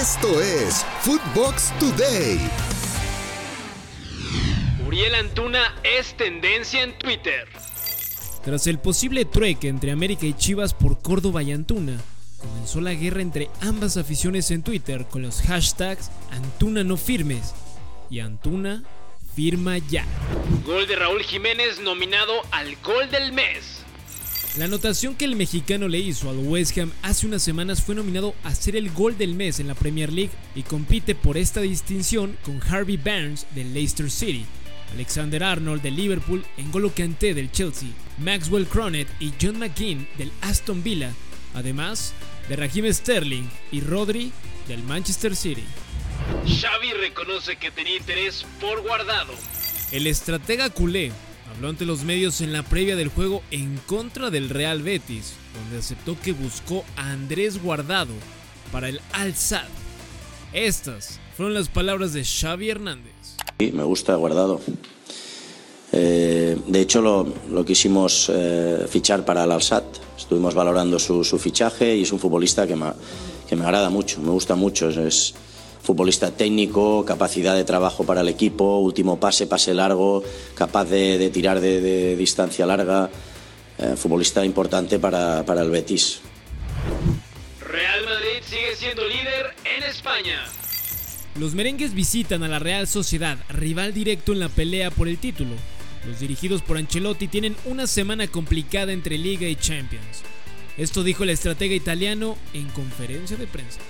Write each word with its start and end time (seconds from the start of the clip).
Esto 0.00 0.40
es 0.40 0.84
Footbox 1.02 1.72
Today. 1.78 2.40
Uriel 4.84 5.14
Antuna 5.14 5.72
es 5.84 6.16
tendencia 6.16 6.82
en 6.82 6.98
Twitter. 6.98 7.46
Tras 8.44 8.66
el 8.66 8.80
posible 8.80 9.24
trueque 9.24 9.68
entre 9.68 9.92
América 9.92 10.26
y 10.26 10.34
Chivas 10.34 10.74
por 10.74 11.00
Córdoba 11.00 11.44
y 11.44 11.52
Antuna, 11.52 11.96
comenzó 12.38 12.80
la 12.80 12.92
guerra 12.94 13.22
entre 13.22 13.48
ambas 13.60 13.96
aficiones 13.96 14.50
en 14.50 14.64
Twitter 14.64 15.06
con 15.06 15.22
los 15.22 15.40
hashtags 15.42 16.10
Antuna 16.32 16.82
no 16.82 16.96
firmes 16.96 17.54
y 18.10 18.18
Antuna 18.18 18.82
firma 19.36 19.78
ya. 19.78 20.04
Gol 20.66 20.88
de 20.88 20.96
Raúl 20.96 21.22
Jiménez 21.22 21.78
nominado 21.80 22.32
al 22.50 22.74
gol 22.82 23.10
del 23.12 23.32
mes. 23.32 23.73
La 24.56 24.66
anotación 24.66 25.16
que 25.16 25.24
el 25.24 25.34
mexicano 25.34 25.88
le 25.88 25.98
hizo 25.98 26.30
al 26.30 26.38
West 26.38 26.78
Ham 26.78 26.92
hace 27.02 27.26
unas 27.26 27.42
semanas 27.42 27.82
fue 27.82 27.96
nominado 27.96 28.36
a 28.44 28.54
ser 28.54 28.76
el 28.76 28.88
gol 28.92 29.18
del 29.18 29.34
mes 29.34 29.58
en 29.58 29.66
la 29.66 29.74
Premier 29.74 30.12
League 30.12 30.30
y 30.54 30.62
compite 30.62 31.16
por 31.16 31.36
esta 31.36 31.60
distinción 31.60 32.38
con 32.44 32.62
Harvey 32.62 32.96
Barnes 32.96 33.46
del 33.56 33.74
Leicester 33.74 34.08
City, 34.08 34.46
Alexander 34.92 35.42
Arnold 35.42 35.82
del 35.82 35.96
Liverpool, 35.96 36.44
N'Golo 36.56 36.94
Kanté 36.94 37.34
del 37.34 37.50
Chelsea, 37.50 37.88
Maxwell 38.18 38.68
Cronet 38.68 39.08
y 39.18 39.32
John 39.42 39.58
McGinn 39.58 40.06
del 40.18 40.30
Aston 40.40 40.84
Villa, 40.84 41.12
además 41.54 42.12
de 42.48 42.54
Raheem 42.54 42.92
Sterling 42.92 43.48
y 43.72 43.80
Rodri 43.80 44.30
del 44.68 44.84
Manchester 44.84 45.34
City. 45.34 45.64
Xavi 46.46 46.92
reconoce 46.92 47.56
que 47.56 47.72
tenía 47.72 47.96
interés 47.96 48.46
por 48.60 48.82
guardado. 48.82 49.34
El 49.90 50.06
estratega 50.06 50.70
culé 50.70 51.10
habló 51.54 51.68
ante 51.68 51.84
los 51.84 52.02
medios 52.04 52.40
en 52.40 52.52
la 52.52 52.62
previa 52.62 52.96
del 52.96 53.08
juego 53.08 53.42
en 53.50 53.78
contra 53.86 54.30
del 54.30 54.50
Real 54.50 54.82
Betis, 54.82 55.34
donde 55.54 55.78
aceptó 55.78 56.16
que 56.20 56.32
buscó 56.32 56.84
a 56.96 57.12
Andrés 57.12 57.62
Guardado 57.62 58.12
para 58.72 58.88
el 58.88 59.00
Al-Sad. 59.12 59.68
Estas 60.52 61.20
fueron 61.36 61.54
las 61.54 61.68
palabras 61.68 62.12
de 62.12 62.24
Xavi 62.24 62.70
Hernández. 62.70 63.12
Sí, 63.58 63.72
me 63.72 63.84
gusta 63.84 64.14
Guardado. 64.16 64.60
Eh, 65.92 66.56
de 66.66 66.80
hecho, 66.80 67.00
lo, 67.00 67.64
quisimos 67.64 68.30
eh, 68.34 68.86
fichar 68.88 69.24
para 69.24 69.44
el 69.44 69.52
Al-Sad. 69.52 69.84
Estuvimos 70.16 70.54
valorando 70.54 70.98
su, 70.98 71.22
fichaje 71.38 71.96
y 71.96 72.02
es 72.02 72.12
un 72.12 72.18
futbolista 72.18 72.66
que 72.66 72.74
me, 72.74 72.92
que 73.48 73.54
me 73.54 73.64
agrada 73.64 73.90
mucho, 73.90 74.20
me 74.20 74.30
gusta 74.30 74.56
mucho. 74.56 74.88
es 74.88 75.34
futbolista 75.84 76.30
técnico, 76.30 77.04
capacidad 77.04 77.54
de 77.54 77.64
trabajo 77.64 78.04
para 78.04 78.22
el 78.22 78.28
equipo, 78.28 78.78
último 78.78 79.20
pase, 79.20 79.46
pase 79.46 79.74
largo, 79.74 80.24
capaz 80.54 80.86
de, 80.86 81.28
tirar 81.30 81.60
de, 81.60 82.16
distancia 82.16 82.64
larga, 82.64 83.10
eh, 83.78 83.94
futbolista 83.96 84.44
importante 84.44 84.98
para, 84.98 85.44
para 85.44 85.60
el 85.60 85.70
Betis. 85.70 86.20
Real 87.60 88.04
Madrid 88.06 88.42
sigue 88.42 88.74
siendo 88.76 89.06
líder 89.06 89.54
en 89.76 89.82
España. 89.82 90.44
Los 91.38 91.54
merengues 91.54 91.92
visitan 91.92 92.42
a 92.44 92.48
la 92.48 92.58
Real 92.58 92.86
Sociedad, 92.86 93.36
rival 93.50 93.92
directo 93.92 94.32
en 94.32 94.40
la 94.40 94.48
pelea 94.48 94.90
por 94.90 95.06
el 95.08 95.18
título. 95.18 95.54
Los 96.06 96.20
dirigidos 96.20 96.62
por 96.62 96.78
Ancelotti 96.78 97.28
tienen 97.28 97.56
una 97.66 97.86
semana 97.86 98.26
complicada 98.28 98.92
entre 98.92 99.18
Liga 99.18 99.48
y 99.48 99.56
Champions. 99.56 100.22
Esto 100.78 101.02
dijo 101.02 101.24
el 101.24 101.30
estratega 101.30 101.74
italiano 101.74 102.36
en 102.52 102.68
conferencia 102.68 103.36
de 103.36 103.46
prensa. 103.46 103.80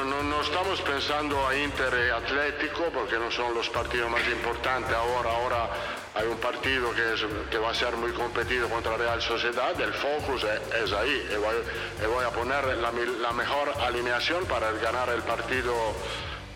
Io 0.00 0.06
non, 0.06 0.28
non, 0.28 0.42
stavo 0.44 0.72
pensando 0.82 1.46
a 1.46 1.52
Inter 1.52 1.92
e 1.92 2.10
Atlético 2.10 2.90
porque 2.90 3.18
no 3.18 3.30
son 3.30 3.52
los 3.52 3.68
partidos 3.68 4.08
más 4.08 4.26
importantes 4.28 4.96
ahora. 4.96 5.28
Ahora 5.28 5.70
hay 6.14 6.26
un 6.26 6.38
partido 6.38 6.90
que, 6.94 7.12
es, 7.12 7.20
que 7.50 7.58
va 7.58 7.68
a 7.68 7.74
ser 7.74 7.94
muy 7.98 8.10
competido 8.12 8.66
contra 8.70 8.96
Real 8.96 9.20
Sociedad. 9.20 9.78
El 9.78 9.92
focus 9.92 10.44
es, 10.44 10.84
es 10.84 10.92
ahí 10.92 11.28
y 11.30 11.36
voy, 11.36 11.54
y 12.02 12.06
voy, 12.06 12.24
a 12.24 12.30
poner 12.30 12.64
la, 12.78 12.90
la, 12.90 13.32
mejor 13.32 13.74
alineación 13.82 14.46
para 14.46 14.72
ganar 14.72 15.10
el 15.10 15.20
partido 15.20 15.74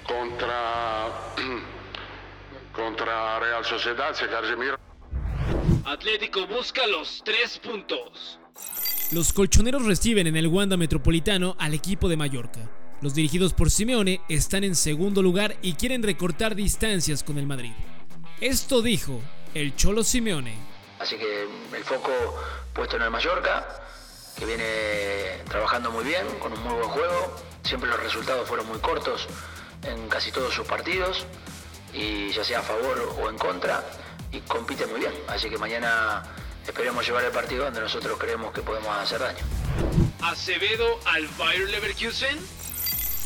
contra, 0.07 1.11
contra 2.73 3.41
Real 3.41 3.65
Sociedad. 3.67 4.15
Si 4.15 4.25
Casemiro. 4.25 4.79
Atlético 5.85 6.47
busca 6.47 6.87
los 6.87 7.21
tres 7.23 7.59
puntos. 7.59 8.39
Los 9.13 9.35
colchoneros 9.35 9.85
reciben 9.85 10.29
en 10.29 10.37
el 10.37 10.47
Wanda 10.47 10.79
Metropolitano 10.79 11.57
al 11.59 11.75
equipo 11.75 12.09
de 12.09 12.17
Mallorca. 12.17 12.84
Los 13.05 13.13
dirigidos 13.13 13.53
por 13.53 13.71
Simeone 13.71 14.23
están 14.31 14.65
en 14.65 14.75
segundo 14.75 15.21
lugar 15.21 15.57
y 15.61 15.75
quieren 15.75 16.03
recortar 16.03 16.55
distancias 16.55 17.23
con 17.23 17.37
el 17.37 17.47
Madrid. 17.47 17.73
Esto 18.41 18.81
dijo 18.81 19.21
el 19.53 19.77
Cholo 19.77 20.03
Simeone. 20.03 20.57
Así 20.99 21.19
que 21.19 21.43
el 21.77 21.85
foco 21.85 22.11
puesto 22.73 22.97
en 22.97 23.03
el 23.03 23.11
Mallorca, 23.11 23.67
que 24.39 24.47
viene 24.47 24.65
trabajando 25.51 25.91
muy 25.91 26.03
bien, 26.03 26.27
con 26.41 26.55
un 26.55 26.63
muy 26.63 26.73
buen 26.73 26.89
juego. 26.89 27.37
Siempre 27.63 27.91
los 27.91 28.03
resultados 28.03 28.49
fueron 28.49 28.67
muy 28.69 28.79
cortos 28.79 29.29
en 29.83 30.09
casi 30.09 30.33
todos 30.33 30.55
sus 30.55 30.67
partidos, 30.67 31.27
y 31.93 32.31
ya 32.31 32.43
sea 32.43 32.61
a 32.61 32.63
favor 32.63 33.17
o 33.21 33.29
en 33.29 33.37
contra, 33.37 33.85
y 34.33 34.41
compite 34.41 34.87
muy 34.87 35.01
bien. 35.01 35.13
Así 35.29 35.51
que 35.51 35.59
mañana 35.59 36.23
esperemos 36.67 37.07
llevar 37.07 37.23
el 37.25 37.33
partido 37.33 37.67
donde 37.67 37.83
nosotros 37.83 38.19
creemos 38.19 38.51
que 38.55 38.63
podemos 38.63 38.97
hacer 38.97 39.21
daño. 39.21 39.45
Acevedo 40.23 40.99
al 41.05 41.27
Bayer 41.37 41.69
Leverkusen. 41.69 42.64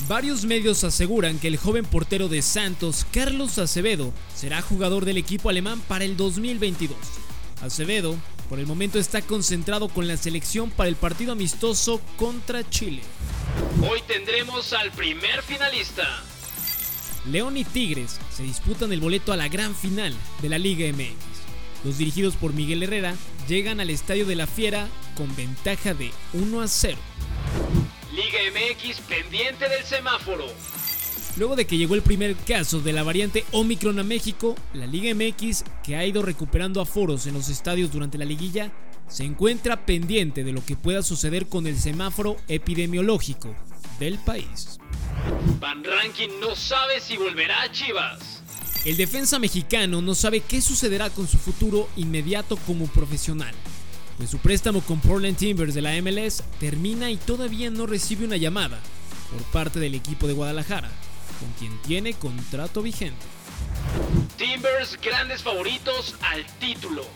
Varios 0.06 0.44
medios 0.44 0.84
aseguran 0.84 1.38
que 1.38 1.48
el 1.48 1.56
joven 1.56 1.84
portero 1.84 2.28
de 2.28 2.40
Santos, 2.40 3.04
Carlos 3.12 3.58
Acevedo, 3.58 4.12
será 4.34 4.62
jugador 4.62 5.04
del 5.04 5.16
equipo 5.16 5.50
alemán 5.50 5.82
para 5.88 6.04
el 6.04 6.16
2022. 6.16 6.96
Acevedo, 7.60 8.16
por 8.48 8.60
el 8.60 8.66
momento, 8.66 8.98
está 8.98 9.20
concentrado 9.20 9.88
con 9.88 10.06
la 10.06 10.16
selección 10.16 10.70
para 10.70 10.88
el 10.88 10.96
partido 10.96 11.32
amistoso 11.32 12.00
contra 12.16 12.68
Chile. 12.70 13.02
Hoy 13.82 14.00
tendremos 14.06 14.72
al 14.72 14.92
primer 14.92 15.42
finalista. 15.42 16.04
León 17.26 17.56
y 17.56 17.64
Tigres 17.64 18.18
se 18.34 18.44
disputan 18.44 18.92
el 18.92 19.00
boleto 19.00 19.32
a 19.32 19.36
la 19.36 19.48
gran 19.48 19.74
final 19.74 20.14
de 20.40 20.48
la 20.48 20.58
Liga 20.58 20.90
MX. 20.92 21.84
Los 21.84 21.98
dirigidos 21.98 22.34
por 22.36 22.54
Miguel 22.54 22.82
Herrera 22.84 23.14
llegan 23.48 23.80
al 23.80 23.90
Estadio 23.90 24.24
de 24.24 24.36
la 24.36 24.46
Fiera 24.46 24.88
con 25.16 25.34
ventaja 25.36 25.92
de 25.92 26.12
1 26.32 26.60
a 26.60 26.68
0. 26.68 26.96
Liga 28.18 28.38
MX 28.50 28.98
pendiente 29.02 29.68
del 29.68 29.84
semáforo. 29.84 30.46
Luego 31.36 31.54
de 31.54 31.68
que 31.68 31.76
llegó 31.76 31.94
el 31.94 32.02
primer 32.02 32.34
caso 32.34 32.80
de 32.80 32.92
la 32.92 33.04
variante 33.04 33.44
Omicron 33.52 33.96
a 34.00 34.02
México, 34.02 34.56
la 34.74 34.86
Liga 34.86 35.14
MX, 35.14 35.62
que 35.84 35.94
ha 35.94 36.04
ido 36.04 36.22
recuperando 36.22 36.80
aforos 36.80 37.28
en 37.28 37.34
los 37.34 37.48
estadios 37.48 37.92
durante 37.92 38.18
la 38.18 38.24
liguilla, 38.24 38.72
se 39.06 39.22
encuentra 39.22 39.86
pendiente 39.86 40.42
de 40.42 40.50
lo 40.50 40.66
que 40.66 40.74
pueda 40.74 41.04
suceder 41.04 41.46
con 41.46 41.68
el 41.68 41.78
semáforo 41.78 42.36
epidemiológico 42.48 43.54
del 44.00 44.18
país. 44.18 44.80
Van 45.60 45.84
Ranking 45.84 46.40
no 46.40 46.56
sabe 46.56 47.00
si 47.00 47.16
volverá 47.16 47.62
a 47.62 47.70
Chivas. 47.70 48.42
El 48.84 48.96
defensa 48.96 49.38
mexicano 49.38 50.02
no 50.02 50.16
sabe 50.16 50.40
qué 50.40 50.60
sucederá 50.60 51.08
con 51.10 51.28
su 51.28 51.38
futuro 51.38 51.88
inmediato 51.94 52.56
como 52.66 52.88
profesional 52.88 53.54
pues 54.18 54.30
su 54.30 54.38
préstamo 54.38 54.80
con 54.80 55.00
Portland 55.00 55.36
Timbers 55.36 55.74
de 55.74 55.80
la 55.80 55.92
MLS 56.02 56.42
termina 56.58 57.10
y 57.10 57.16
todavía 57.16 57.70
no 57.70 57.86
recibe 57.86 58.26
una 58.26 58.36
llamada 58.36 58.80
por 59.30 59.42
parte 59.44 59.78
del 59.78 59.94
equipo 59.94 60.26
de 60.26 60.34
Guadalajara, 60.34 60.90
con 61.38 61.52
quien 61.52 61.80
tiene 61.82 62.14
contrato 62.14 62.82
vigente. 62.82 63.24
Timbers 64.36 64.98
grandes 65.00 65.42
favoritos 65.42 66.16
al 66.20 66.44
título. 66.58 67.06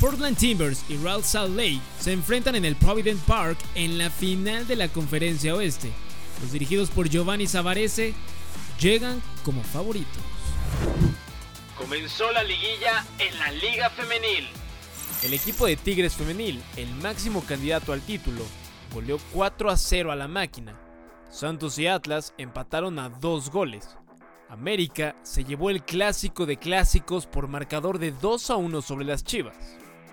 Portland 0.00 0.36
Timbers 0.36 0.84
y 0.88 0.96
Real 0.96 1.22
Salt 1.22 1.54
Lake 1.54 1.80
se 2.00 2.12
enfrentan 2.12 2.54
en 2.54 2.64
el 2.64 2.76
Provident 2.76 3.20
Park 3.24 3.58
en 3.74 3.98
la 3.98 4.10
final 4.10 4.66
de 4.66 4.76
la 4.76 4.88
Conferencia 4.88 5.54
Oeste. 5.54 5.90
Los 6.42 6.52
dirigidos 6.52 6.90
por 6.90 7.08
Giovanni 7.08 7.46
Savarese 7.46 8.14
llegan 8.80 9.22
como 9.44 9.62
favoritos. 9.62 10.22
Comenzó 11.76 12.30
la 12.32 12.42
liguilla 12.42 13.04
en 13.18 13.38
la 13.38 13.50
Liga 13.52 13.90
Femenil. 13.90 14.48
El 15.22 15.34
equipo 15.34 15.66
de 15.66 15.76
Tigres 15.76 16.14
Femenil, 16.14 16.62
el 16.76 16.94
máximo 16.96 17.42
candidato 17.42 17.92
al 17.92 18.02
título, 18.02 18.44
goleó 18.92 19.18
4 19.32 19.70
a 19.70 19.76
0 19.76 20.12
a 20.12 20.16
la 20.16 20.28
máquina. 20.28 20.78
Santos 21.30 21.78
y 21.78 21.86
Atlas 21.86 22.32
empataron 22.38 22.98
a 22.98 23.08
dos 23.08 23.50
goles. 23.50 23.96
América 24.48 25.16
se 25.22 25.44
llevó 25.44 25.70
el 25.70 25.82
clásico 25.82 26.46
de 26.46 26.56
clásicos 26.56 27.26
por 27.26 27.48
marcador 27.48 27.98
de 27.98 28.12
2 28.12 28.50
a 28.50 28.56
1 28.56 28.82
sobre 28.82 29.04
las 29.04 29.24
Chivas. 29.24 29.56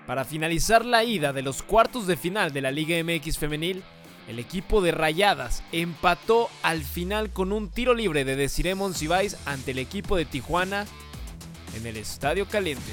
Para 0.06 0.24
finalizar 0.24 0.84
la 0.84 1.04
ida 1.04 1.32
de 1.32 1.42
los 1.42 1.62
cuartos 1.62 2.06
de 2.06 2.16
final 2.16 2.52
de 2.52 2.60
la 2.60 2.70
Liga 2.70 2.96
MX 3.02 3.38
femenil, 3.38 3.82
el 4.28 4.38
equipo 4.38 4.80
de 4.80 4.90
Rayadas 4.90 5.62
empató 5.72 6.48
al 6.62 6.82
final 6.82 7.30
con 7.30 7.52
un 7.52 7.70
tiro 7.70 7.94
libre 7.94 8.24
de 8.24 8.36
Desiree 8.36 8.74
Monsiváis 8.74 9.36
ante 9.46 9.70
el 9.70 9.78
equipo 9.78 10.16
de 10.16 10.24
Tijuana 10.24 10.86
en 11.76 11.86
el 11.86 11.96
Estadio 11.96 12.46
Caliente. 12.46 12.92